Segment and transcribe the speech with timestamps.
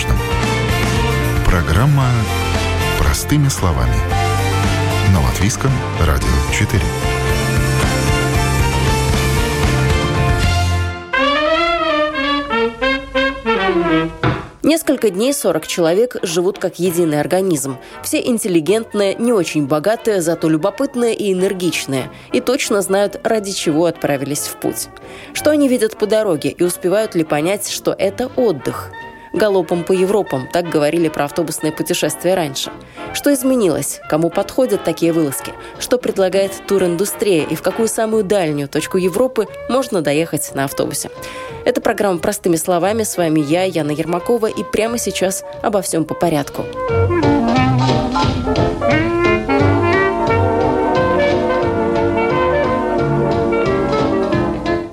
[0.00, 0.18] важном.
[1.44, 2.06] Программа
[2.98, 3.96] «Простыми словами».
[5.12, 5.70] На Латвийском
[6.00, 6.80] радио 4.
[14.62, 17.78] Несколько дней 40 человек живут как единый организм.
[18.04, 22.08] Все интеллигентные, не очень богатые, зато любопытные и энергичные.
[22.32, 24.88] И точно знают, ради чего отправились в путь.
[25.32, 28.92] Что они видят по дороге и успевают ли понять, что это отдых–
[29.32, 32.70] галопом по Европам, так говорили про автобусные путешествия раньше.
[33.12, 34.00] Что изменилось?
[34.08, 35.52] Кому подходят такие вылазки?
[35.78, 41.10] Что предлагает туриндустрия и в какую самую дальнюю точку Европы можно доехать на автобусе?
[41.64, 43.02] Это программа «Простыми словами».
[43.02, 46.64] С вами я, Яна Ермакова, и прямо сейчас обо всем по порядку.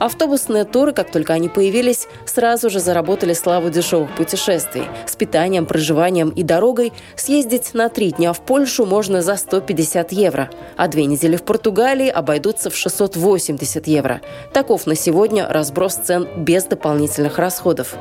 [0.07, 4.83] Автобусные туры, как только они появились, сразу же заработали славу дешевых путешествий.
[5.05, 10.49] С питанием, проживанием и дорогой съездить на три дня в Польшу можно за 150 евро,
[10.77, 14.21] а две недели в Португалии обойдутся в 680 евро.
[14.53, 17.93] Таков на сегодня разброс цен без дополнительных расходов.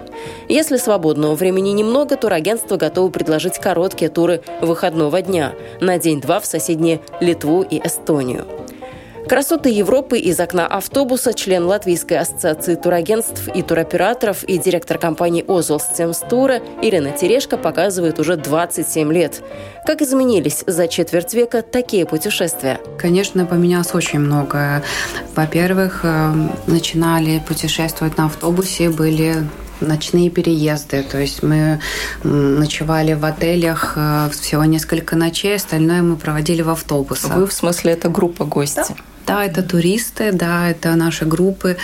[0.49, 7.01] Если свободного времени немного, турагентство готово предложить короткие туры выходного дня на день-два в соседние
[7.21, 8.47] Литву и Эстонию.
[9.29, 16.61] Красоты Европы из окна автобуса, член Латвийской ассоциации турагентств и туроператоров и директор компании «Озолстемстура»
[16.81, 19.43] Ирина Терешко показывает уже 27 лет.
[19.85, 22.79] Как изменились за четверть века такие путешествия?
[23.01, 24.85] Конечно, поменялось очень многое.
[25.35, 26.33] Во-первых, э,
[26.69, 29.45] начинали путешествовать на автобусе, были
[29.81, 31.03] ночные переезды.
[31.03, 31.81] То есть мы
[32.23, 37.35] ночевали в отелях э, всего несколько ночей, остальное мы проводили в автобусах.
[37.35, 38.85] Вы в смысле это группа гостей?
[38.97, 39.16] Да.
[39.27, 41.77] Да, это туристы, да, это наши группы.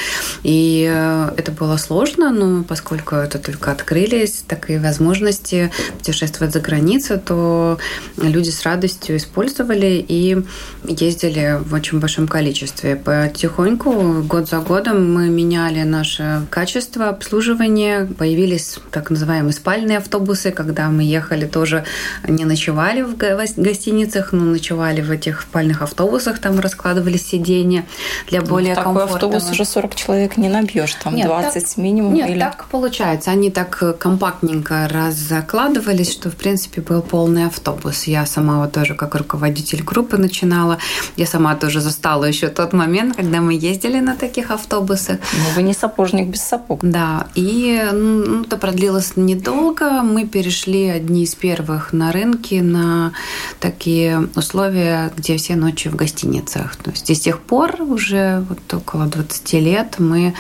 [0.45, 7.19] И э, это было сложно, но поскольку это только открылись, такие возможности путешествовать за границу,
[7.19, 7.79] то
[8.17, 10.41] люди с радостью использовали и
[10.85, 12.95] ездили в очень большом количестве.
[12.95, 18.09] Потихоньку, год за годом мы меняли наше качество обслуживания.
[18.19, 21.85] Появились так называемые спальные автобусы, когда мы ехали тоже
[22.29, 27.85] не ночевали в гостиницах, но ночевали в этих спальных автобусах, там раскладывались сиденье
[28.29, 29.19] для ну, более ну, комфортного.
[29.19, 32.15] Такой автобус уже 40 человек не набьешь, там нет, 20 так, минимум.
[32.15, 32.39] Нет, или...
[32.39, 33.31] так получается.
[33.31, 38.05] Они так компактненько разкладывались, что в принципе был полный автобус.
[38.05, 40.79] Я сама вот тоже как руководитель группы начинала.
[41.17, 45.19] Я сама тоже застала еще тот момент, когда мы ездили на таких автобусах.
[45.33, 46.81] Ну, вы не сапожник без сапог.
[46.83, 50.03] Да, и ну, это продлилось недолго.
[50.03, 53.13] Мы перешли одни из первых на рынке на
[53.61, 56.77] такие условия, где все ночи в гостиницах.
[56.77, 60.35] То есть с тех пор, уже вот около 20 лет, мы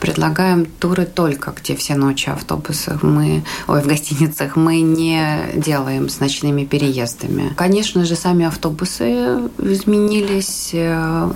[0.00, 6.08] предлагаем туры только, где все ночи в автобусах, мы, ой, в гостиницах, мы не делаем
[6.08, 7.52] с ночными переездами.
[7.56, 11.32] Конечно же, сами автобусы изменились, э,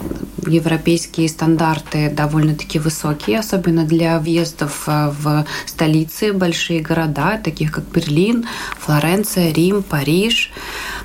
[0.46, 8.46] европейские стандарты довольно-таки высокие, особенно для въездов э, в столицы, большие города, таких как Берлин,
[8.80, 10.50] Флоренция, Рим, Париж.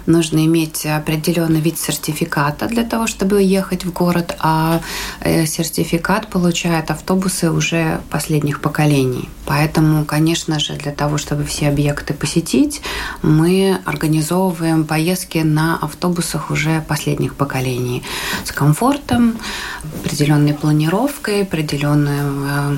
[0.05, 4.81] Нужно иметь определенный вид сертификата для того, чтобы ехать в город, а
[5.21, 9.29] э, сертификат получают автобусы уже последних поколений.
[9.45, 12.81] Поэтому, конечно же, для того, чтобы все объекты посетить,
[13.21, 18.03] мы организовываем поездки на автобусах уже последних поколений
[18.43, 19.37] с комфортом,
[20.01, 22.77] определенной планировкой, определенным э,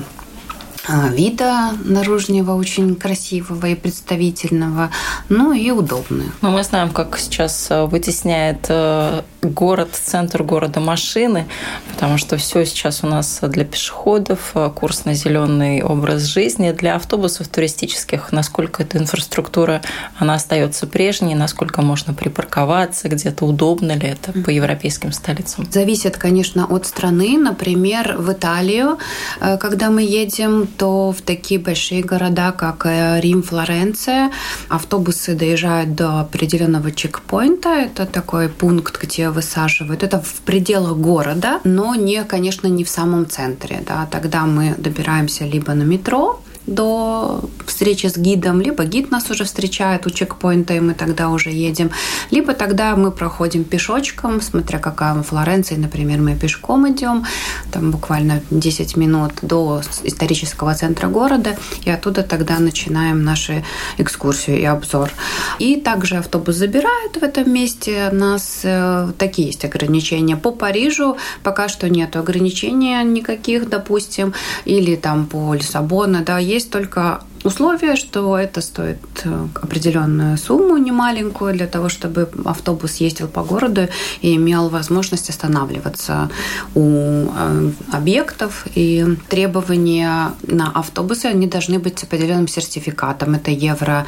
[0.88, 4.90] вида наружнего очень красивого и представительного,
[5.28, 6.30] ну и удобные.
[6.42, 11.46] Ну, мы знаем, как сейчас э, вытесняет э, город, центр города машины,
[11.92, 16.96] потому что все сейчас у нас для пешеходов, э, курс на зеленый образ жизни, для
[16.96, 19.82] автобусов туристических, насколько эта инфраструктура,
[20.18, 25.66] она остается прежней, насколько можно припарковаться, где-то удобно ли это по европейским столицам?
[25.70, 27.38] Зависит, конечно, от страны.
[27.38, 28.98] Например, в Италию,
[29.40, 34.30] когда мы едем, то в такие большие города, как э, Рим, Флоренция,
[34.68, 37.68] автобусы доезжают до определенного чекпоинта.
[37.68, 40.02] Это такой пункт, где высаживают.
[40.02, 43.82] Это в пределах города, но не, конечно, не в самом центре.
[43.86, 44.06] Да.
[44.10, 50.06] Тогда мы добираемся либо на метро, до встречи с гидом, либо гид нас уже встречает
[50.06, 51.90] у чекпоинта, и мы тогда уже едем,
[52.30, 57.24] либо тогда мы проходим пешочком, смотря какая мы Флоренция, например, мы пешком идем,
[57.72, 63.64] там буквально 10 минут до исторического центра города, и оттуда тогда начинаем нашу
[63.98, 65.10] экскурсию и обзор.
[65.58, 68.60] И также автобус забирает в этом месте нас.
[68.64, 70.36] Э, такие есть ограничения.
[70.36, 74.34] По Парижу пока что нет ограничений никаких, допустим,
[74.64, 80.76] или там по Лиссабону, да, есть есть только условие, что это стоит э, определенную сумму
[80.78, 83.88] немаленькую для того, чтобы автобус ездил по городу
[84.22, 86.28] и имел возможность останавливаться
[86.74, 88.66] у э, объектов.
[88.74, 93.34] И требования на автобусы, они должны быть с определенным сертификатом.
[93.34, 94.06] Это евро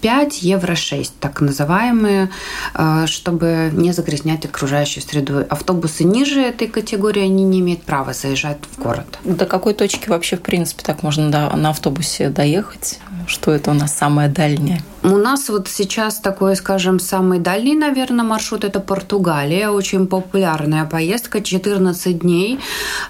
[0.00, 2.30] 5, евро 6, так называемые,
[2.74, 5.44] э, чтобы не загрязнять окружающую среду.
[5.48, 9.18] Автобусы ниже этой категории, они не имеют права заезжать в город.
[9.24, 12.98] До какой точки вообще, в принципе, так можно на автобусе доехать?
[13.26, 14.80] Что это у нас самое дальнее?
[15.02, 19.70] У нас вот сейчас такой, скажем, самый дальний, наверное, маршрут– это Португалия.
[19.70, 22.58] Очень популярная поездка, 14 дней.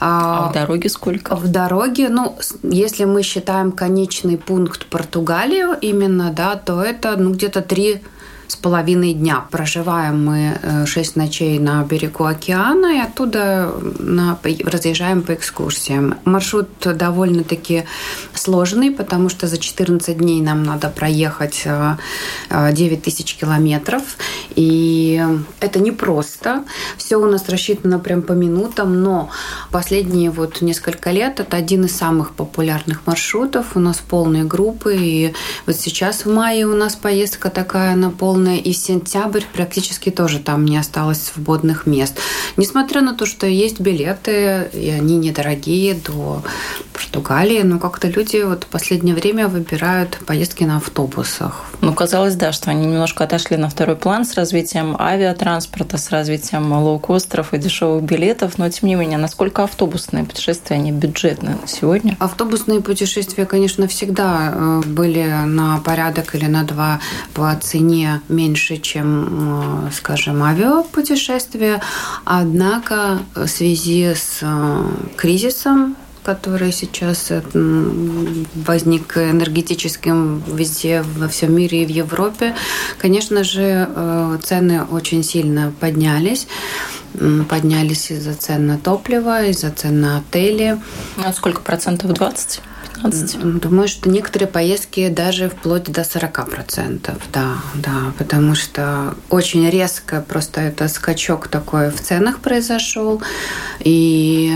[0.00, 1.36] А в дороге сколько?
[1.36, 7.62] В дороге, ну, если мы считаем конечный пункт Португалию именно, да, то это ну, где-то
[7.62, 8.00] 3 с
[8.66, 9.44] половиной дня.
[9.52, 16.16] Проживаем мы 6 э, ночей на берегу океана и оттуда на, разъезжаем по экскурсиям.
[16.24, 17.84] Маршрут довольно-таки
[18.34, 21.68] сложный, потому что за 14 дней нам надо проехать 9
[22.50, 24.02] э, э, тысяч километров.
[24.56, 25.24] И
[25.60, 26.64] это непросто.
[26.96, 29.30] Все у нас рассчитано прям по минутам, но
[29.70, 33.76] последние вот несколько лет это один из самых популярных маршрутов.
[33.76, 34.96] У нас полные группы.
[34.98, 35.34] И
[35.66, 40.64] вот сейчас в мае у нас поездка такая на полный и сентябрь практически тоже там
[40.64, 42.18] не осталось свободных мест.
[42.56, 46.42] Несмотря на то, что есть билеты, и они недорогие до
[46.92, 51.64] Португалии, но как-то люди вот в последнее время выбирают поездки на автобусах.
[51.80, 56.72] Ну, казалось, да, что они немножко отошли на второй план с развитием авиатранспорта, с развитием
[56.72, 62.16] лоукостеров и дешевых билетов, но тем не менее, насколько автобусные путешествия, они бюджетные на сегодня?
[62.18, 67.00] Автобусные путешествия, конечно, всегда э, были на порядок или на два
[67.34, 71.80] по цене меньше, чем, э, скажем, авиапутешествия.
[72.24, 74.84] Однако в связи с э,
[75.16, 82.56] кризисом который сейчас э, возник энергетическим везде, во всем мире и в Европе,
[82.98, 83.88] конечно же,
[84.42, 86.48] цены очень сильно поднялись.
[87.48, 90.80] Поднялись из-за цен на топливо, из-за цен на отели.
[91.24, 92.12] А сколько процентов?
[92.12, 92.60] 20?
[93.02, 93.60] 15?
[93.60, 97.12] Думаю, что некоторые поездки даже вплоть до 40%.
[97.32, 103.22] Да, да, потому что очень резко просто это скачок такой в ценах произошел.
[103.80, 104.52] И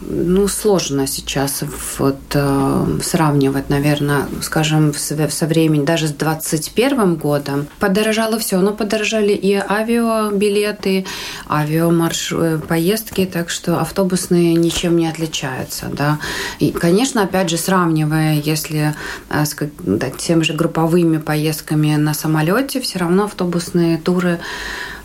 [0.00, 1.62] ну, сложно сейчас
[1.98, 7.66] вот э, сравнивать, наверное, скажем, со временем, даже с 2021 годом.
[7.78, 11.06] Подорожало все, но подорожали и авиабилеты,
[11.48, 16.18] авиамарш э, поездки, так что автобусные ничем не отличаются, да.
[16.58, 18.94] И, конечно, опять же, сравнивая, если
[19.30, 24.38] э, с да, теми же групповыми поездками на самолете, все равно автобусные туры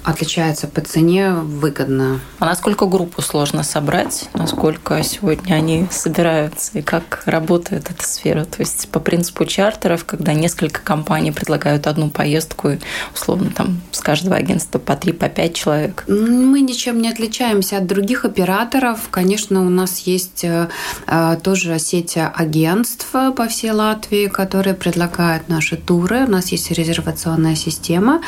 [0.04, 2.20] отличается по цене выгодно.
[2.40, 4.30] А насколько группу сложно собрать?
[4.34, 6.80] Насколько сегодня они собираются?
[6.80, 8.46] И как работает эта сфера?
[8.46, 12.80] То есть по принципу чартеров, когда несколько компаний предлагают одну поездку, и,
[13.14, 16.06] условно, там с каждого агентства по три, по пять человек?
[16.08, 19.10] Мы ничем не отличаемся от других операторов.
[19.12, 20.70] Конечно, у нас есть э,
[21.08, 26.26] э, тоже сеть агентств по всей Латвии, которые предлагают наши туры.
[26.26, 28.22] У нас есть резервационная система,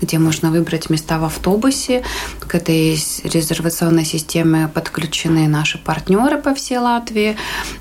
[0.00, 2.02] где можно выбрать места в автобусе.
[2.40, 7.36] К этой резервационной системе подключены наши партнеры по всей Латвии.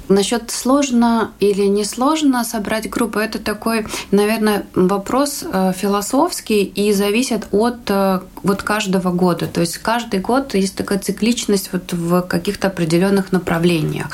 [0.09, 7.47] Насчет сложно или не сложно собрать группу, это такой, наверное, вопрос э, философский и зависит
[7.51, 9.47] от э, вот каждого года.
[9.47, 14.07] То есть каждый год есть такая цикличность вот в каких-то определенных направлениях.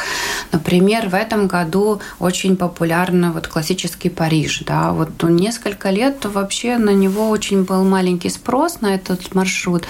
[0.51, 4.63] Например, в этом году очень популярно вот классический Париж.
[4.65, 4.91] Да?
[4.91, 9.85] Вот несколько лет вообще на него очень был маленький спрос, на этот маршрут.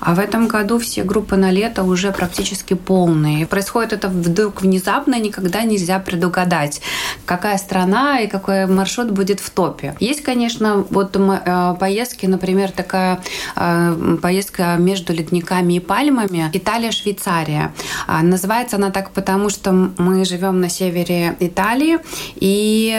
[0.00, 3.46] А в этом году все группы на лето уже практически полные.
[3.46, 6.80] происходит это вдруг внезапно, никогда нельзя предугадать,
[7.26, 9.94] какая страна и какой маршрут будет в топе.
[10.00, 13.20] Есть, конечно, вот э, поездки, например, такая
[13.56, 17.72] э, поездка между ледниками и пальмами Италия-Швейцария.
[18.06, 21.98] А, называется она так потому, что мы живем на севере Италии,
[22.36, 22.92] и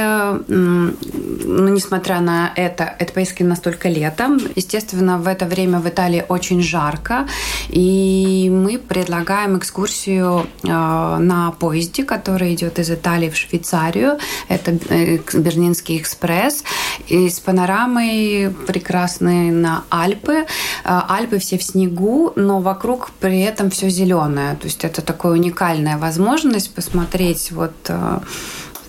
[0.48, 4.39] ну, несмотря на это, это поездки настолько летом.
[4.55, 7.27] Естественно, в это время в Италии очень жарко,
[7.69, 14.17] и мы предлагаем экскурсию э, на поезде, который идет из Италии в Швейцарию.
[14.48, 16.63] Это э, Берлинский экспресс.
[17.07, 20.45] И с панорамой прекрасной на Альпы.
[20.84, 24.55] Э, Альпы все в снегу, но вокруг при этом все зеленое.
[24.55, 27.74] То есть это такая уникальная возможность посмотреть вот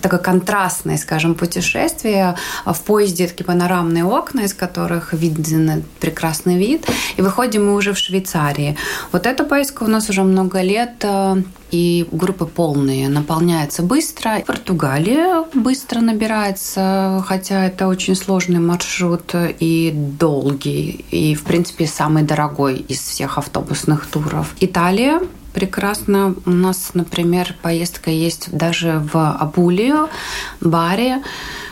[0.01, 2.35] такое контрастное, скажем, путешествие.
[2.65, 6.87] В поезде такие панорамные окна, из которых виден прекрасный вид.
[7.17, 8.77] И выходим мы уже в Швейцарии.
[9.11, 14.39] Вот эта поездка у нас уже много лет э, и группы полные, наполняется быстро.
[14.45, 22.77] Португалия быстро набирается, хотя это очень сложный маршрут и долгий, и, в принципе, самый дорогой
[22.77, 24.55] из всех автобусных туров.
[24.59, 25.21] Италия
[25.57, 26.35] прекрасно.
[26.45, 30.07] У нас, например, поездка есть даже в Абулию,
[30.61, 31.23] Баре.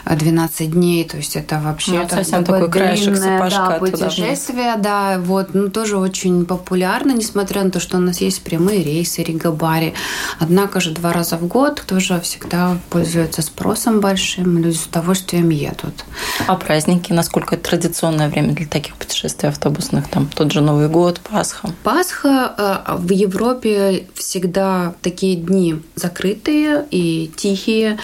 [0.05, 5.53] 12 дней, то есть это вообще ну, совсем такой краешек сапожка да, путешествие, да, вот,
[5.53, 9.93] ну тоже очень популярно, несмотря на то, что у нас есть прямые рейсы Рига-Бари.
[10.39, 16.05] Однако же два раза в год тоже всегда пользуется спросом большим, люди с удовольствием едут.
[16.47, 21.19] А праздники, насколько это традиционное время для таких путешествий автобусных, там тот же Новый год,
[21.19, 21.69] Пасха?
[21.83, 22.53] Пасха
[22.87, 27.97] э, в Европе всегда такие дни закрытые и тихие.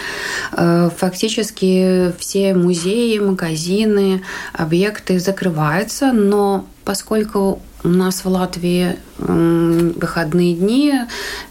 [0.54, 10.94] Э, фактически все музеи, магазины, объекты закрываются, но поскольку у нас в Латвии выходные дни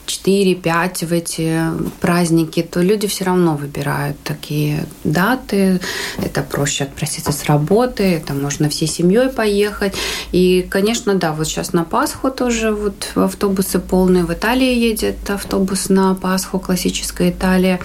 [0.06, 1.60] 4-5 в эти
[2.00, 5.80] праздники, то люди все равно выбирают такие даты.
[6.18, 9.94] Это проще отпроситься с работы, это можно всей семьей поехать.
[10.32, 14.24] И, конечно, да, вот сейчас на Пасху тоже вот автобусы полные.
[14.24, 17.78] В Италии едет автобус на Пасху, классическая Италия.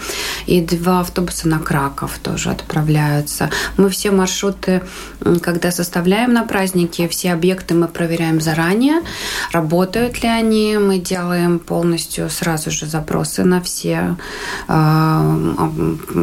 [0.47, 3.49] И два автобуса на Краков тоже отправляются.
[3.77, 4.81] Мы все маршруты,
[5.41, 9.01] когда составляем на праздники, все объекты мы проверяем заранее,
[9.51, 10.77] работают ли они.
[10.77, 14.17] Мы делаем полностью сразу же запросы на все
[14.67, 15.55] э,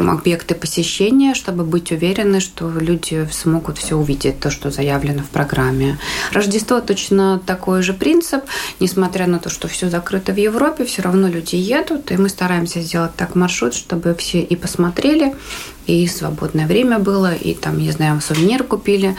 [0.08, 5.98] объекты посещения, чтобы быть уверены, что люди смогут все увидеть, то, что заявлено в программе.
[6.32, 8.42] Рождество точно такой же принцип.
[8.80, 12.80] Несмотря на то, что все закрыто в Европе, все равно люди едут, и мы стараемся
[12.80, 15.34] сделать так маршрут, чтобы все и посмотрели,
[15.86, 19.16] и свободное время было, и там, я знаю, сувенир купили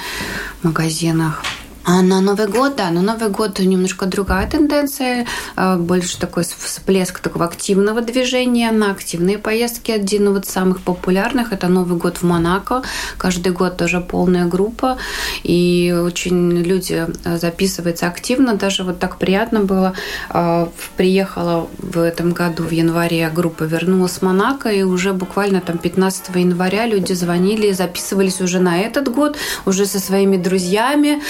[0.61, 1.43] в магазинах.
[1.85, 7.19] А на Новый год, да, на Новый год немножко другая тенденция, а, больше такой всплеск
[7.19, 9.91] такого активного движения на активные поездки.
[9.91, 12.83] Один из самых популярных– это Новый год в Монако.
[13.17, 14.97] Каждый год тоже полная группа,
[15.43, 18.55] и очень люди а, записываются активно.
[18.55, 19.93] Даже вот так приятно было.
[20.29, 25.77] А, приехала в этом году в январе группа вернулась с Монако, и уже буквально там
[25.77, 29.35] 15 января люди звонили, записывались уже на этот год,
[29.65, 31.21] уже со своими друзьями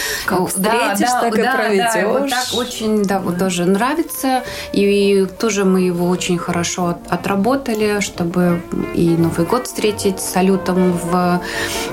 [0.48, 2.32] встретишь, да, так да, и проведешь.
[2.32, 4.44] Да, так очень, да, вот тоже нравится.
[4.72, 8.62] И тоже мы его очень хорошо отработали, чтобы
[8.94, 11.42] и Новый год встретить салютом в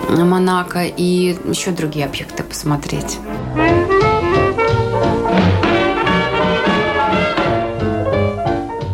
[0.08, 3.18] Монако, и еще другие объекты посмотреть.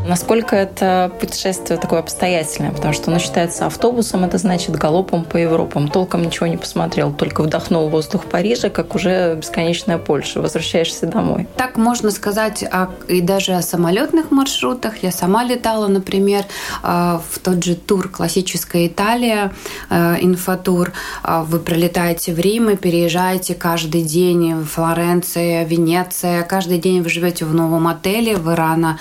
[0.09, 5.89] Насколько это путешествие такое обстоятельное, потому что оно считается автобусом, это значит галопом по Европам.
[5.89, 10.41] Толком ничего не посмотрел, только вдохнул воздух Парижа, как уже бесконечная Польша.
[10.41, 11.49] Возвращаешься домой.
[11.57, 15.03] Так можно сказать о, и даже о самолетных маршрутах.
[15.03, 16.45] Я сама летала, например,
[16.83, 19.53] э, в тот же тур «Классическая Италия»,
[19.91, 20.93] э, инфотур.
[21.25, 26.43] Э, вы прилетаете в Рим и переезжаете каждый день в Флоренция, Венеция.
[26.43, 28.99] Каждый день вы живете в новом отеле, вы рано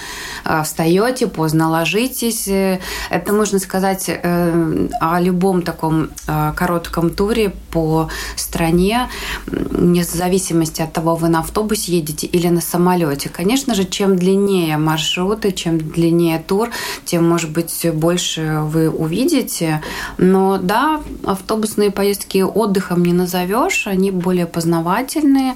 [0.63, 2.47] встаете встаете, поздно ложитесь.
[2.47, 9.09] Э, это можно сказать э, о любом таком э, коротком туре по стране,
[9.45, 13.29] вне зависимости от того, вы на автобусе едете или на самолете.
[13.29, 16.69] Конечно же, чем длиннее маршруты, чем длиннее тур,
[17.05, 19.81] тем, может быть, больше вы увидите.
[20.17, 25.55] Но да, автобусные поездки отдыхом не назовешь, они более познавательные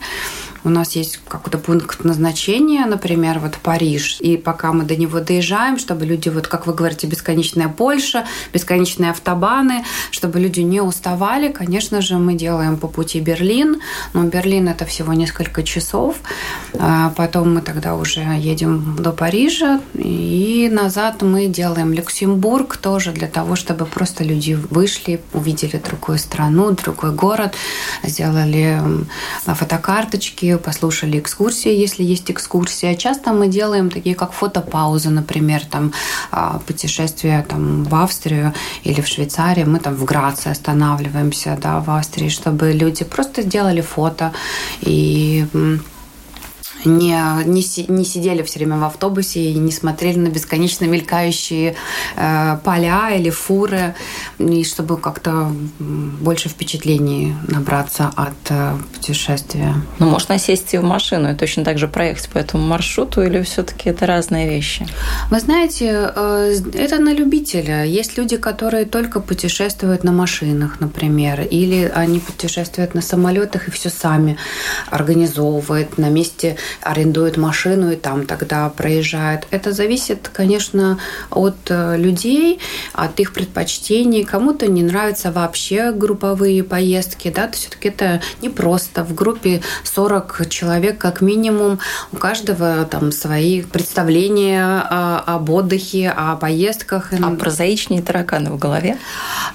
[0.63, 5.77] у нас есть какой-то пункт назначения, например, вот Париж, и пока мы до него доезжаем,
[5.77, 12.01] чтобы люди, вот как вы говорите, бесконечная Польша, бесконечные автобаны, чтобы люди не уставали, конечно
[12.01, 13.81] же, мы делаем по пути Берлин,
[14.13, 16.17] но Берлин это всего несколько часов,
[16.77, 23.27] а потом мы тогда уже едем до Парижа, и назад мы делаем Люксембург тоже для
[23.27, 27.53] того, чтобы просто люди вышли, увидели другую страну, другой город,
[28.03, 28.81] сделали
[29.45, 32.95] фотокарточки, послушали экскурсии, если есть экскурсия.
[32.95, 35.93] Часто мы делаем такие, как фотопаузы, например, там
[36.31, 38.53] а, путешествия там, в Австрию
[38.83, 39.69] или в Швейцарию.
[39.69, 44.31] Мы там в Граце останавливаемся, да, в Австрии, чтобы люди просто сделали фото
[44.81, 45.45] и
[46.85, 51.75] не, не, не сидели все время в автобусе и не смотрели на бесконечно мелькающие
[52.15, 53.95] э, поля или фуры,
[54.37, 59.75] и чтобы как-то больше впечатлений набраться от э, путешествия.
[59.99, 63.41] Ну, можно сесть и в машину и точно так же проехать по этому маршруту, или
[63.41, 64.87] все-таки это разные вещи?
[65.29, 67.83] Вы знаете, э, это на любителя.
[67.83, 73.89] Есть люди, которые только путешествуют на машинах, например, или они путешествуют на самолетах и все
[73.89, 74.37] сами
[74.89, 79.47] организовывают на месте арендуют машину и там тогда проезжают.
[79.51, 80.99] Это зависит, конечно,
[81.29, 82.59] от э, людей,
[82.93, 84.23] от их предпочтений.
[84.23, 89.03] Кому-то не нравятся вообще групповые поездки, да, то все-таки это не просто.
[89.03, 91.79] В группе 40 человек как минимум,
[92.11, 97.11] у каждого там свои представления об отдыхе, о поездках.
[97.21, 98.97] А прозаичнее тараканы в голове?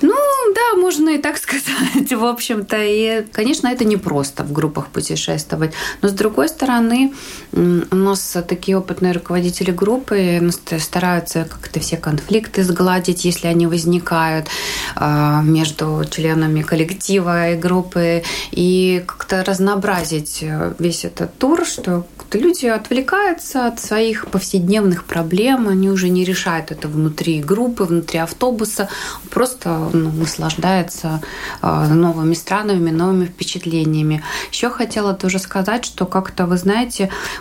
[0.00, 0.14] Ну,
[0.54, 2.76] да, можно и так сказать, в общем-то.
[2.80, 5.72] И, конечно, это не просто в группах путешествовать.
[6.02, 7.03] Но, с другой стороны,
[7.52, 10.40] у нас такие опытные руководители группы
[10.78, 14.48] стараются как-то все конфликты сгладить, если они возникают
[14.96, 22.66] а, между членами коллектива и группы, и как-то разнообразить э, весь этот тур, что люди
[22.66, 28.88] отвлекаются от своих повседневных проблем, они уже не решают это внутри группы, внутри автобуса,
[29.30, 31.20] просто ну, наслаждаются
[31.60, 34.22] а, новыми странами, новыми впечатлениями.
[34.50, 36.93] Еще хотела тоже сказать, что как-то, вы знаете,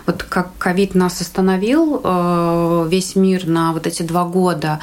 [0.06, 4.80] вот как ковид нас остановил, э, весь мир на вот эти два года,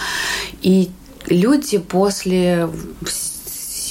[0.62, 0.90] и
[1.28, 2.70] люди после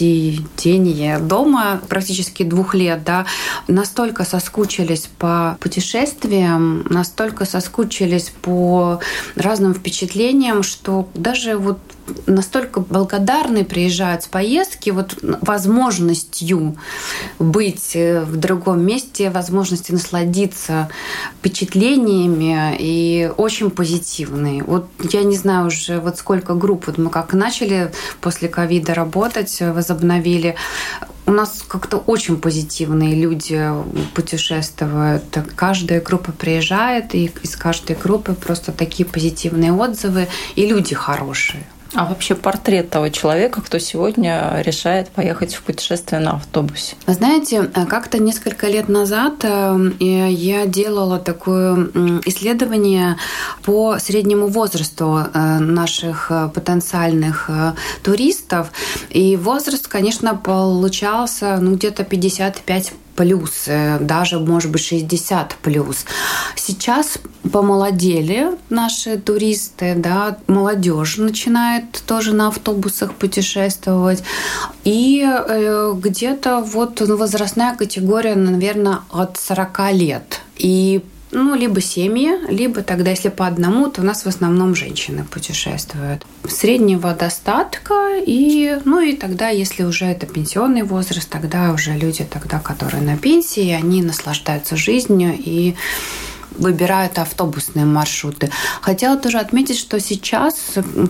[0.01, 3.27] сидения дома практически двух лет, да,
[3.69, 9.01] настолько соскучились по путешествиям, настолько соскучились по
[9.37, 11.79] разным впечатлениям, что даже вот
[12.27, 16.77] настолько благодарны приезжают с поездки вот возможностью
[17.39, 20.89] быть э, в другом месте, возможности насладиться
[21.39, 24.63] впечатлениями и очень позитивные.
[24.63, 29.61] Вот я не знаю уже вот сколько групп, вот мы как начали после ковида работать,
[29.61, 30.57] возобновили,
[31.31, 33.71] у нас как-то очень позитивные люди
[34.15, 35.39] путешествуют.
[35.55, 40.27] Каждая группа приезжает, и из каждой группы просто такие позитивные отзывы,
[40.57, 41.65] и люди хорошие.
[41.95, 46.95] А вообще портрет того человека, кто сегодня решает поехать в путешествие на автобусе?
[47.07, 51.89] Знаете, как-то несколько лет назад э, я делала такое
[52.25, 53.17] исследование
[53.65, 57.51] по среднему возрасту э, наших э, потенциальных
[58.05, 58.71] туристов.
[59.11, 66.07] И возраст, конечно, получался ну, где-то 55 плюс, э, даже, может быть, 60 плюс.
[66.57, 67.19] Сейчас
[67.53, 74.23] помолодели наши туристы, да, молодежь начинает тоже на автобусах путешествовать.
[74.85, 80.41] И э, где-то вот возрастная категория, наверное, от 40 лет.
[80.57, 85.25] И ну, либо семьи, либо тогда, если по одному, то у нас в основном женщины
[85.25, 86.27] путешествуют.
[86.49, 92.59] Среднего достатка, и, ну и тогда, если уже это пенсионный возраст, тогда уже люди, тогда,
[92.59, 95.77] которые на пенсии, они наслаждаются жизнью и
[96.53, 98.51] выбирают автобусные маршруты.
[98.81, 100.55] Хотела тоже отметить, что сейчас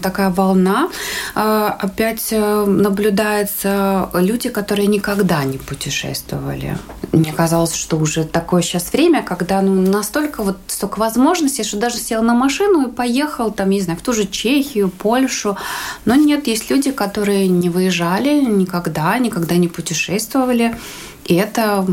[0.03, 0.88] такая волна
[1.35, 6.79] э, опять э, наблюдается люди, которые никогда не путешествовали.
[7.12, 11.96] Мне казалось, что уже такое сейчас время, когда ну, настолько вот столько возможностей, что даже
[11.96, 15.57] сел на машину и поехал там, не знаю, в ту же Чехию, Польшу.
[16.05, 20.76] Но нет, есть люди, которые не выезжали никогда, никогда не путешествовали.
[21.24, 21.87] И это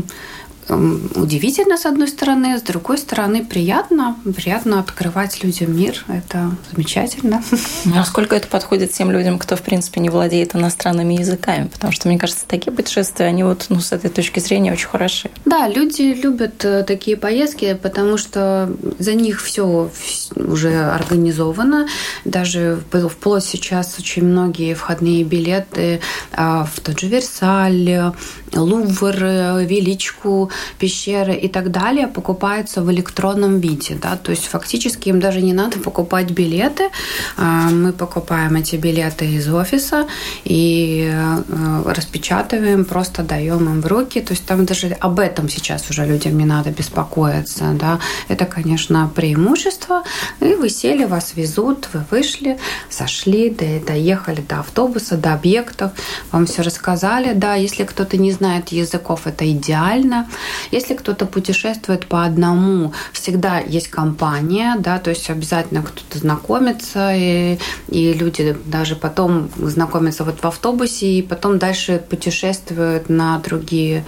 [0.68, 4.16] удивительно, с одной стороны, с другой стороны, приятно.
[4.36, 6.04] Приятно открывать людям мир.
[6.08, 7.42] Это замечательно.
[7.84, 11.68] Насколько это подходит тем людям, кто, в принципе, не владеет иностранными языками?
[11.68, 15.30] Потому что, мне кажется, такие путешествия, они вот ну, с этой точки зрения очень хороши.
[15.44, 19.90] Да, люди любят э, такие поездки, потому что за них все
[20.34, 21.88] уже организовано.
[22.24, 26.00] Даже вплоть сейчас очень многие входные билеты
[26.32, 28.12] а, в тот же Версаль,
[28.54, 29.16] Лувр,
[29.64, 33.96] Величку, пещеры и так далее покупаются в электронном виде.
[34.00, 34.16] Да?
[34.16, 36.90] То есть фактически им даже не надо покупать билеты.
[37.36, 40.06] А, мы покупаем эти билеты из офиса
[40.44, 44.20] и э, распечатываем, просто даем им в руки.
[44.20, 47.72] То есть там даже об этом сейчас уже людям не надо беспокоиться.
[47.74, 48.00] Да?
[48.28, 50.02] Это, конечно, преимущество.
[50.40, 52.58] И вы сели, вас везут, вы вышли,
[52.88, 55.92] сошли, доехали до автобуса, до объектов,
[56.32, 57.32] вам все рассказали.
[57.34, 60.28] Да, если кто-то не знает языков, это идеально.
[60.70, 67.58] Если кто-то путешествует по одному, всегда есть компания, да, то есть обязательно кто-то знакомится, и,
[67.88, 74.04] и люди даже потом знакомятся вот в автобусе, и потом дальше путешествуют на другие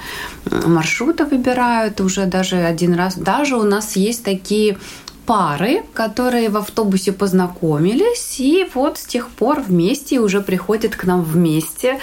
[0.51, 3.17] маршруты, выбирают уже даже один раз.
[3.17, 4.79] Даже у нас есть такие
[5.27, 11.23] пары, которые в автобусе познакомились, и вот с тех пор вместе уже приходят к нам
[11.23, 11.99] вместе,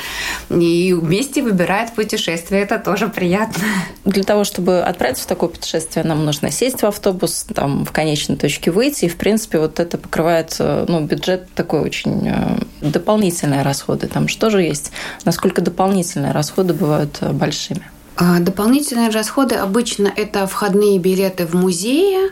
[0.49, 2.61] и вместе выбирают путешествие.
[2.61, 3.63] Это тоже приятно.
[4.05, 8.37] Для того, чтобы отправиться в такое путешествие, нам нужно сесть в автобус, там в конечной
[8.37, 13.63] точке выйти, и, в принципе, вот это покрывает э, ну, бюджет такой очень э, дополнительные
[13.63, 14.07] расходы.
[14.07, 14.91] Там что же есть?
[15.25, 17.83] Насколько дополнительные расходы бывают э, большими?
[18.19, 22.31] А, дополнительные расходы обычно это входные билеты в музее,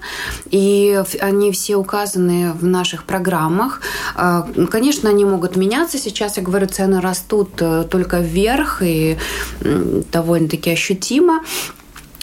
[0.50, 3.82] и они все указаны в наших программах.
[4.16, 6.00] А, конечно, они могут меняться.
[6.00, 9.18] Сейчас, я говорю, цены растут э, только вверх и
[9.62, 11.42] довольно-таки ощутимо.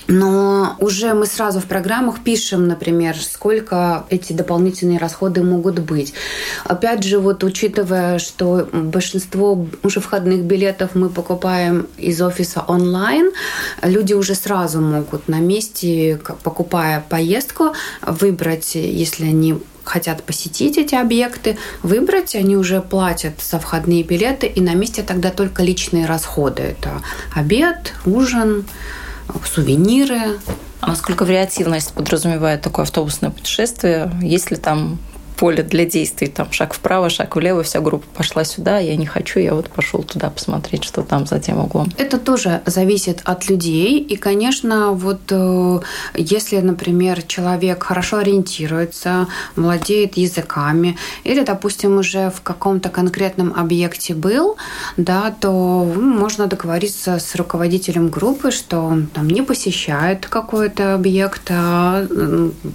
[0.08, 6.12] Но уже мы сразу в программах пишем, например, сколько эти дополнительные расходы могут быть.
[6.64, 13.30] Опять же, вот учитывая, что большинство уже входных билетов мы покупаем из офиса онлайн,
[13.82, 21.58] люди уже сразу могут на месте, покупая поездку, выбрать, если они хотят посетить эти объекты,
[21.82, 26.62] выбрать, они уже платят за входные билеты, и на месте тогда только личные расходы.
[26.62, 27.02] Это
[27.34, 28.64] обед, ужин,
[29.46, 30.38] сувениры.
[30.80, 34.10] А насколько вариативность подразумевает такое автобусное путешествие?
[34.20, 34.98] Есть ли там
[35.36, 36.28] поле для действий.
[36.28, 40.02] Там шаг вправо, шаг влево, вся группа пошла сюда, я не хочу, я вот пошел
[40.02, 41.88] туда посмотреть, что там за тем углом.
[41.98, 43.98] Это тоже зависит от людей.
[43.98, 45.80] И, конечно, вот э,
[46.14, 54.56] если, например, человек хорошо ориентируется, владеет языками, или, допустим, уже в каком-то конкретном объекте был,
[54.96, 62.06] да, то можно договориться с руководителем группы, что он там не посещает какой-то объект, а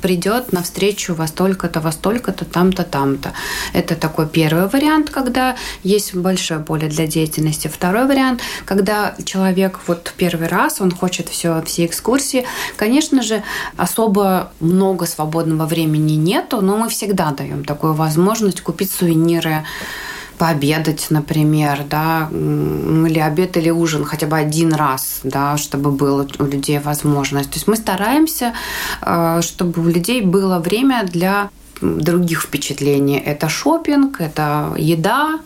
[0.02, 3.34] придет навстречу во столько-то, во столько-то, там-то, там-то.
[3.74, 7.68] Это такой первый вариант, когда есть большое поле для деятельности.
[7.68, 12.46] Второй вариант, когда человек вот первый раз, он хочет все, все экскурсии.
[12.76, 13.44] Конечно же,
[13.78, 19.64] особо много свободного времени нету, но мы всегда даем такую возможность купить сувениры,
[20.38, 26.44] пообедать, например, да, или обед, или ужин хотя бы один раз, да, чтобы было у
[26.44, 27.50] людей возможность.
[27.50, 28.54] То есть мы стараемся,
[29.02, 31.50] э, чтобы у людей было время для
[31.82, 33.18] других впечатлений.
[33.18, 35.40] Это шопинг, это еда,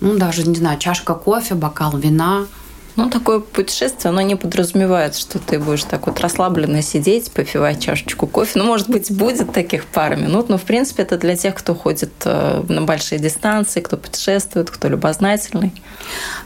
[0.00, 2.46] ну, даже, не знаю, чашка кофе, бокал вина–
[2.98, 8.26] ну, такое путешествие, оно не подразумевает, что ты будешь так вот расслабленно сидеть, попивать чашечку
[8.26, 8.58] кофе.
[8.58, 12.10] Ну, может быть, будет таких пара минут, но, в принципе, это для тех, кто ходит
[12.24, 15.72] э, на большие дистанции, кто путешествует, кто любознательный.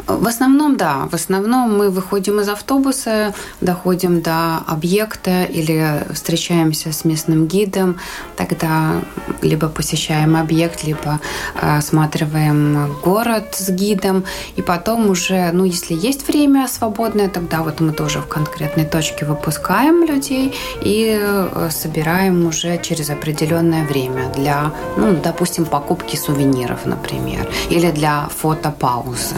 [0.06, 1.08] В основном, да.
[1.10, 7.98] В основном мы выходим из автобуса, доходим до объекта или встречаемся с местным гидом.
[8.36, 9.00] Тогда
[9.40, 11.18] либо посещаем объект, либо
[11.54, 14.24] э, осматриваем город с гидом.
[14.56, 18.84] И потом уже, ну, если есть время, время свободное, тогда вот мы тоже в конкретной
[18.84, 26.86] точке выпускаем людей и э, собираем уже через определенное время для, ну, допустим, покупки сувениров,
[26.86, 29.36] например, или для фотопаузы.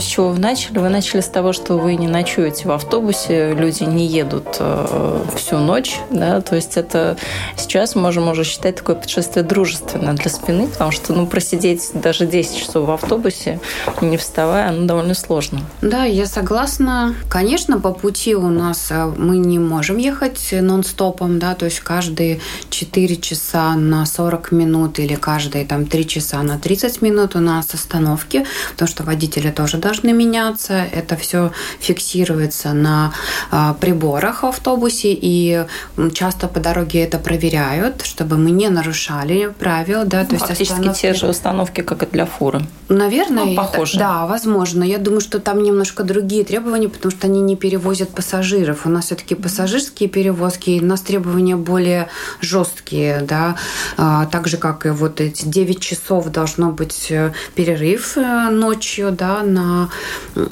[0.00, 3.84] С чего вы начали, вы начали с того, что вы не ночуете в автобусе, люди
[3.84, 7.16] не едут э, всю ночь, да, то есть это
[7.56, 12.56] сейчас можем уже считать такое путешествие дружественное для спины, потому что, ну, просидеть даже 10
[12.56, 13.60] часов в автобусе,
[14.00, 15.60] не вставая, ну, довольно сложно.
[15.82, 17.14] Да, я согласна.
[17.28, 22.40] Конечно, по пути у нас э, мы не можем ехать нон-стопом, да, то есть каждые
[22.70, 27.74] 4 часа на 40 минут или каждые там 3 часа на 30 минут у нас
[27.74, 30.74] остановки, потому что водители тоже должны меняться.
[30.92, 33.12] Это все фиксируется на
[33.50, 35.64] а, приборах в автобусе, и
[36.12, 40.04] часто по дороге это проверяют, чтобы мы не нарушали правил.
[40.04, 41.00] Да, то есть Фактически остановки...
[41.00, 42.60] те же установки, как и для фуры.
[42.88, 43.92] Наверное, ну, похоже.
[43.92, 44.84] Это, да, возможно.
[44.84, 48.86] Я думаю, что там немножко другие требования, потому что они не перевозят пассажиров.
[48.86, 52.08] У нас все-таки пассажирские перевозки, и у нас требования более
[52.40, 53.56] жесткие, да,
[53.96, 59.12] а, так же, как и вот эти 9 часов должно быть э, перерыв э, ночью,
[59.12, 59.67] да, на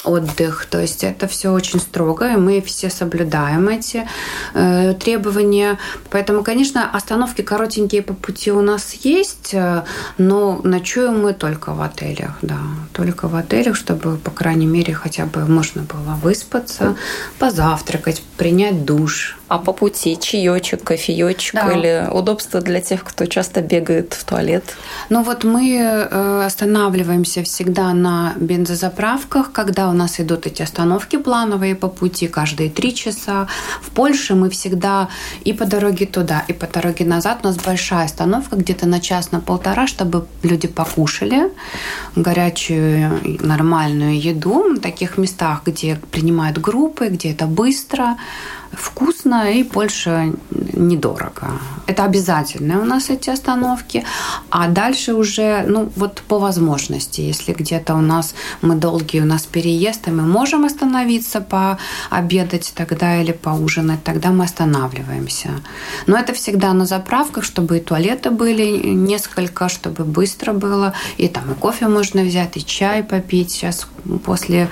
[0.03, 0.65] отдых.
[0.69, 4.07] То есть это все очень строго, и мы все соблюдаем эти
[4.53, 5.77] э, требования.
[6.09, 9.83] Поэтому, конечно, остановки коротенькие по пути у нас есть, э,
[10.17, 12.59] но ночуем мы только в отелях, да,
[12.93, 16.95] только в отелях, чтобы, по крайней мере, хотя бы можно было выспаться,
[17.39, 19.36] позавтракать, принять душ.
[19.47, 21.71] А по пути чаечек, кофеечек да.
[21.71, 24.63] или удобство для тех, кто часто бегает в туалет?
[25.09, 31.75] Ну вот мы э, останавливаемся всегда на бензозаправках, когда у нас идут эти остановки плановые
[31.75, 33.47] по пути каждые три часа.
[33.81, 35.07] В Польше мы всегда
[35.45, 39.31] и по дороге туда, и по дороге назад у нас большая остановка, где-то на час,
[39.31, 41.51] на полтора, чтобы люди покушали
[42.17, 48.17] горячую нормальную еду в таких местах, где принимают группы, где это быстро
[48.73, 50.33] вкусно и больше
[50.73, 51.51] недорого.
[51.87, 54.03] Это обязательно у нас эти остановки.
[54.49, 59.43] А дальше уже, ну, вот по возможности, если где-то у нас мы долгие, у нас
[59.45, 65.49] переезд, и мы можем остановиться пообедать тогда или поужинать, тогда мы останавливаемся.
[66.07, 70.93] Но это всегда на заправках, чтобы и туалеты были несколько, чтобы быстро было.
[71.17, 73.51] И там и кофе можно взять, и чай попить.
[73.51, 73.87] Сейчас
[74.25, 74.69] после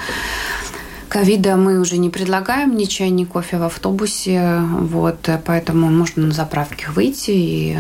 [1.16, 6.34] ковида мы уже не предлагаем ни чай, ни кофе в автобусе, вот, поэтому можно на
[6.34, 7.78] заправке выйти и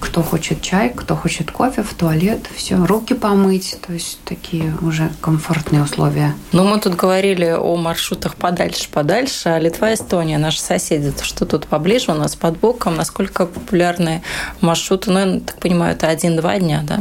[0.00, 5.10] кто хочет чай, кто хочет кофе, в туалет, все, руки помыть, то есть такие уже
[5.22, 6.34] комфортные условия.
[6.52, 11.66] Ну, мы тут говорили о маршрутах подальше, подальше, а Литва, Эстония, наши соседи, что тут
[11.66, 14.22] поближе у нас под боком, насколько популярны
[14.60, 16.98] маршруты, ну, я так понимаю, это один-два дня, да?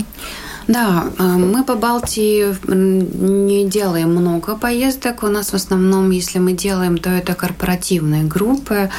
[0.72, 5.24] Да, э, мы по Балтии не делаем много поездок.
[5.24, 8.90] У нас в основном, если мы делаем, то это корпоративные группы,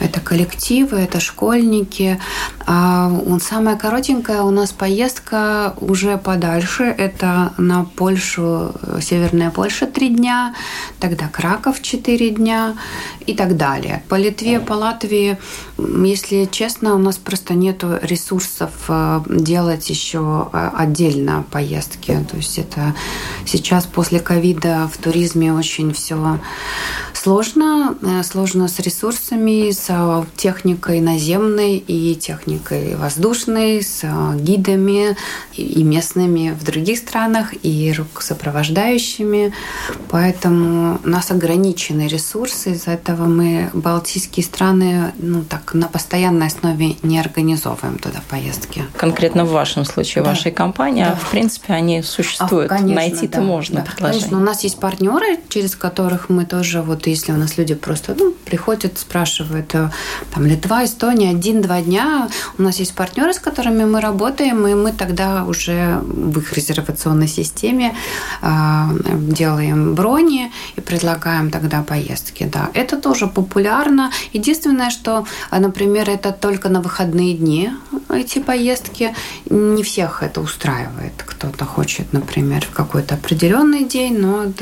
[0.00, 2.18] это коллективы, это школьники.
[2.66, 3.08] А
[3.40, 6.82] самая коротенькая у нас поездка уже подальше.
[6.82, 10.54] Это на Польшу, Северная Польша три дня,
[10.98, 12.74] тогда Краков четыре дня
[13.26, 14.02] и так далее.
[14.08, 15.38] По Литве, по Латвии,
[15.78, 20.70] если честно, у нас просто нет ресурсов э, делать еще э,
[21.12, 22.18] отдельно поездки.
[22.30, 22.94] То есть это
[23.46, 26.38] сейчас после ковида в туризме очень все
[27.22, 27.96] сложно.
[28.02, 34.04] Э, сложно с ресурсами, с техникой наземной и техникой воздушной, с
[34.36, 35.16] гидами
[35.54, 39.52] и местными в других странах, и сопровождающими.
[40.10, 42.72] Поэтому у нас ограничены ресурсы.
[42.72, 48.84] Из-за этого мы балтийские страны ну, так, на постоянной основе не организовываем туда поездки.
[48.96, 50.30] Конкретно в вашем случае, да.
[50.30, 51.14] вашей компании, да.
[51.14, 52.70] в принципе, они существуют.
[52.70, 53.82] А, конечно, Найти-то да, можно да.
[53.82, 54.20] предложение.
[54.20, 58.14] Конечно, у нас есть партнеры, через которых мы тоже вот если у нас люди просто
[58.18, 59.90] ну, приходят, спрашивают, э,
[60.34, 64.92] там, Литва, Эстония, один-два дня, у нас есть партнеры, с которыми мы работаем, и мы
[64.92, 67.94] тогда уже в их резервационной системе
[68.42, 68.48] э,
[69.12, 72.48] делаем брони и предлагаем тогда поездки.
[72.52, 72.70] Да.
[72.74, 74.10] Это тоже популярно.
[74.32, 77.70] Единственное, что, например, это только на выходные дни
[78.08, 79.14] эти поездки.
[79.50, 81.12] Не всех это устраивает.
[81.16, 84.52] Кто-то хочет, например, в какой-то определенный день, но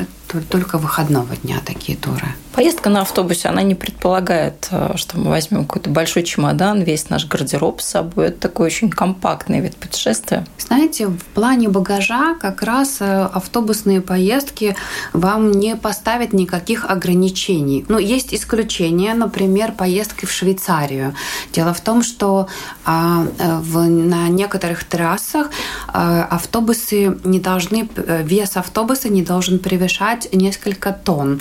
[0.49, 2.35] только выходного дня такие туры.
[2.61, 7.27] Поездка на автобусе, она не предполагает, э, что мы возьмем какой-то большой чемодан, весь наш
[7.27, 8.27] гардероб с собой.
[8.27, 10.44] Это такой очень компактный вид путешествия.
[10.59, 14.77] Знаете, в плане багажа как раз э, автобусные поездки
[15.14, 17.87] вам не поставят никаких ограничений.
[17.88, 21.14] Ну, есть исключения, например, поездки в Швейцарию.
[21.55, 22.46] Дело в том, что
[22.85, 25.49] а, э, на некоторых трассах
[25.87, 31.40] автобусы не должны, вес автобуса не должен превышать несколько тонн.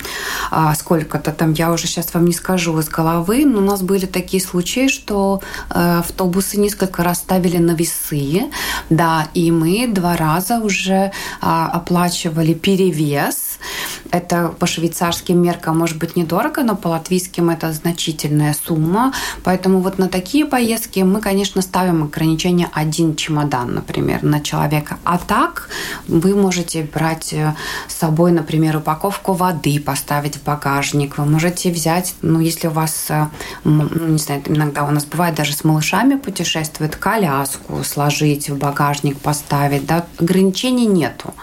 [0.50, 3.82] А, сколько сколько-то там, я уже сейчас вам не скажу из головы, но у нас
[3.82, 8.50] были такие случаи, что э, автобусы несколько раз ставили на весы,
[8.90, 13.49] да, и мы два раза уже а, оплачивали перевес.
[14.10, 19.12] Это по швейцарским меркам может быть недорого, но по латвийским это значительная сумма.
[19.44, 24.98] Поэтому вот на такие поездки мы, конечно, ставим ограничение один чемодан, например, на человека.
[25.04, 25.68] А так
[26.08, 27.54] вы можете брать э,
[27.88, 31.18] с собой, например, упаковку воды, поставить в багаж, багажник.
[31.18, 33.26] Вы можете взять, ну, если у вас, э,
[33.64, 39.18] ну, не знаю, иногда у нас бывает даже с малышами путешествует, коляску сложить в багажник,
[39.18, 41.34] поставить, да, ограничений нету.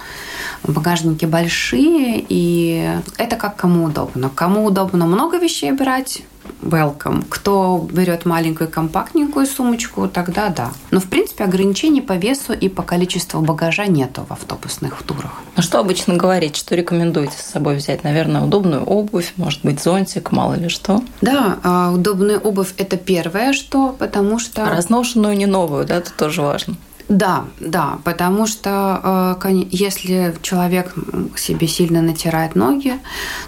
[0.64, 4.30] Багажники большие, и это как кому удобно.
[4.34, 6.24] Кому удобно много вещей брать,
[6.62, 7.26] welcome.
[7.30, 10.72] Кто берет маленькую компактненькую сумочку, тогда да.
[10.92, 15.42] Но, в принципе, ограничений по весу и по количеству багажа нету в автобусных турах.
[15.56, 16.56] Ну, что обычно говорить?
[16.56, 18.04] Что рекомендуете с собой взять?
[18.04, 21.02] Наверное, удобную обувь, может быть, зонтик, мало ли что?
[21.22, 24.66] Да, а, удобная обувь– это первое, что, потому что…
[24.66, 26.76] Разношенную, не новую, да, это тоже важно.
[27.10, 30.94] Да, да, потому что э, если человек
[31.38, 32.96] себе сильно натирает ноги,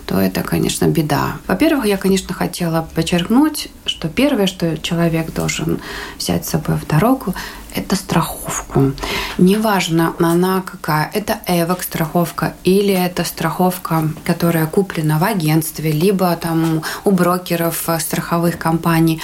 [0.06, 1.38] то это, конечно, беда.
[1.46, 5.82] Во-первых, я, конечно, хотела подчеркнуть, что первое, что человек должен
[6.18, 7.36] взять с собой в дорогу,
[7.76, 8.94] это страховку.
[9.38, 11.12] Неважно, она какая.
[11.14, 18.58] Это эвок страховка или это страховка, которая куплена в агентстве, либо там у брокеров страховых
[18.58, 19.22] компаний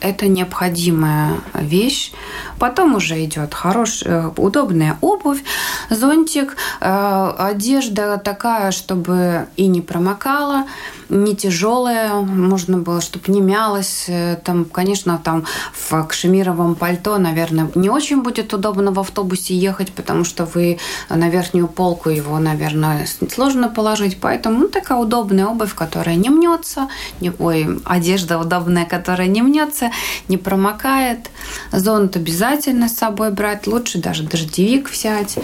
[0.00, 2.12] это необходимая вещь.
[2.58, 5.42] Потом уже идет хорошая, удобная обувь,
[5.90, 10.66] зонтик, э, одежда такая, чтобы и не промокала,
[11.08, 14.08] не тяжелая, можно было, чтобы не мялась.
[14.44, 20.24] Там, конечно, там в кашемировом пальто, наверное, не очень будет удобно в автобусе ехать, потому
[20.24, 20.78] что вы
[21.08, 24.18] на верхнюю полку его, наверное, сложно положить.
[24.20, 26.88] Поэтому ну, такая удобная обувь, которая не мнется,
[27.20, 29.85] не, ой, одежда удобная, которая не мнется,
[30.28, 31.30] не промокает.
[31.72, 35.38] Зонт обязательно с собой брать, лучше даже дождевик взять.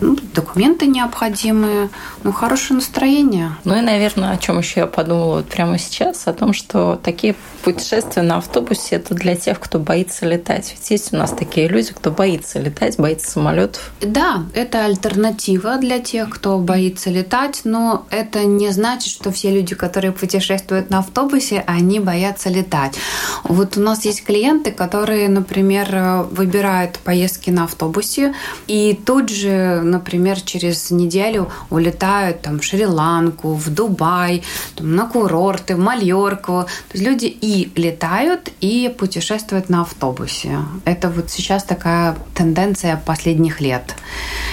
[0.00, 1.90] Ну, документы необходимые,
[2.22, 3.56] ну, хорошее настроение.
[3.64, 7.34] Ну и, наверное, о чем еще я подумала вот прямо сейчас о том, что такие
[7.62, 10.74] путешествия на автобусе это для тех, кто боится летать.
[10.76, 13.92] Ведь есть у нас такие люди, кто боится летать, боится самолетов.
[14.00, 19.74] Да, это альтернатива для тех, кто боится летать, но это не значит, что все люди,
[19.74, 22.96] которые путешествуют на автобусе, они боятся летать.
[23.44, 28.34] Вот у нас есть клиенты, которые, например, выбирают поездки на автобусе
[28.66, 34.42] и тут же, например, через неделю улетают там, в Шри-Ланку, в Дубай,
[34.76, 36.66] там, на курорты, в Мальорку.
[36.88, 40.58] То есть люди и летают, и путешествуют на автобусе.
[40.84, 43.94] Это вот сейчас такая тенденция последних лет.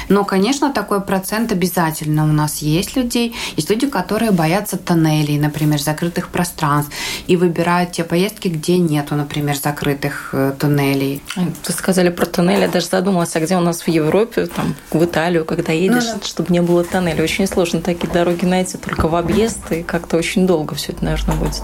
[0.09, 3.35] Но, конечно, такой процент обязательно у нас есть людей.
[3.55, 6.91] Есть люди, которые боятся тоннелей, например, закрытых пространств,
[7.27, 11.21] и выбирают те поездки, где нету, например, закрытых э, туннелей.
[11.36, 15.03] Вы сказали про туннели, я даже задумалась, а где у нас в Европе, там, в
[15.03, 16.25] Италию, когда едешь, ну, да.
[16.25, 17.23] чтобы не было тоннелей.
[17.23, 21.36] Очень сложно такие дороги найти только в объезд, и как-то очень долго все это, наверное,
[21.36, 21.63] будет.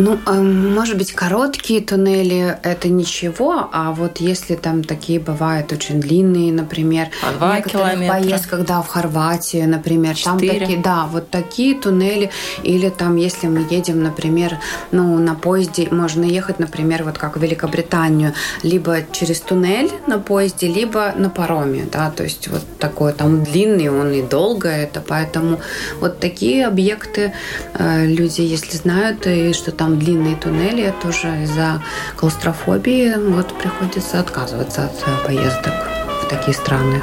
[0.00, 6.00] Ну, эм, может быть, короткие туннели– это ничего, а вот если там такие бывают очень
[6.00, 8.14] длинные, например, По два километра.
[8.14, 10.24] поездках, да, в Хорватию, например, 4.
[10.24, 12.30] там такие, да, вот такие туннели,
[12.62, 14.56] или там, если мы едем, например,
[14.90, 18.32] ну, на поезде, можно ехать, например, вот как в Великобританию,
[18.62, 23.90] либо через туннель на поезде, либо на пароме, да, то есть вот такой там длинный,
[23.90, 25.60] он и долго это, поэтому
[26.00, 27.34] вот такие объекты
[27.74, 31.82] э, люди, если знают, и что там длинные туннели, это уже из-за
[32.16, 35.74] клаустрофобии вот приходится отказываться от э, поездок
[36.22, 37.02] в такие страны.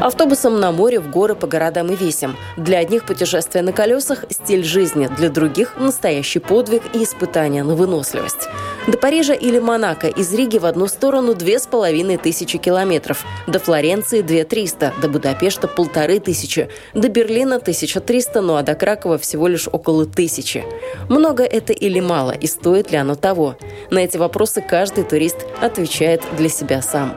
[0.00, 2.36] Автобусом на море, в горы, по городам и весям.
[2.56, 8.48] Для одних путешествие на колесах– стиль жизни, для других– настоящий подвиг и испытание на выносливость.
[8.86, 13.58] До Парижа или Монако из Риги в одну сторону две с половиной тысячи километров, до
[13.58, 19.16] Флоренции– две триста, до Будапешта– полторы тысячи, до Берлина– тысяча триста, ну а до Кракова
[19.16, 20.64] всего лишь около тысячи.
[21.08, 23.56] Много это или мало, и стоит ли оно того?
[23.90, 27.16] На эти вопросы каждый турист отвечает для себя сам.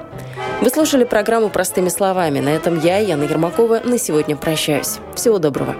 [0.59, 2.39] Вы слушали программу «Простыми словами».
[2.39, 4.97] На этом я, Яна Ермакова, на сегодня прощаюсь.
[5.13, 5.75] Всего доброго.